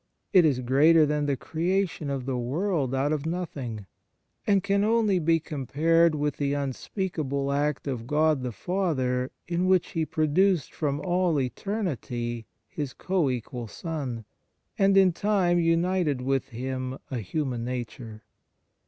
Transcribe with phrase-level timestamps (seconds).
[0.33, 3.85] It is greater than the creation of the world out of nothing,
[4.47, 9.67] and can only be compared with the unspeak able act of God the Father in
[9.67, 14.25] which He produced from all eternity His co equal Son,
[14.75, 18.23] and in time united with Him a human nature.